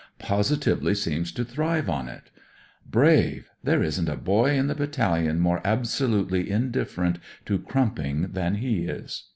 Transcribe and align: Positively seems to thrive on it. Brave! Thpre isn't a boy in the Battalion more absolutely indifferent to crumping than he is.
Positively 0.17 0.95
seems 0.95 1.31
to 1.33 1.45
thrive 1.45 1.87
on 1.87 2.09
it. 2.09 2.31
Brave! 2.89 3.51
Thpre 3.63 3.83
isn't 3.83 4.09
a 4.09 4.15
boy 4.17 4.55
in 4.57 4.65
the 4.65 4.73
Battalion 4.73 5.39
more 5.39 5.61
absolutely 5.63 6.49
indifferent 6.49 7.19
to 7.45 7.59
crumping 7.59 8.33
than 8.33 8.55
he 8.55 8.85
is. 8.85 9.25